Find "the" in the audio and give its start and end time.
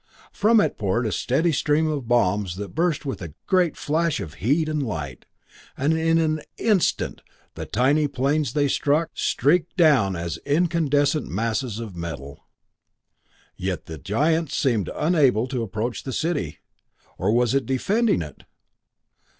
7.53-7.67, 13.85-13.99, 16.01-16.13